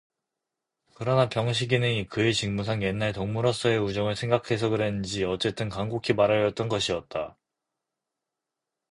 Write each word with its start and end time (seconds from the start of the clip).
그러나 0.95 1.29
병식이는 1.29 2.07
그의 2.07 2.33
직무상 2.33 2.81
옛날 2.81 3.13
동무로서의 3.13 3.77
우정을 3.77 4.15
생각해서 4.15 4.69
그랬는지 4.69 5.23
어쨌든 5.25 5.69
간곡히 5.69 6.13
말하였던 6.13 6.69
것이다. 6.69 7.37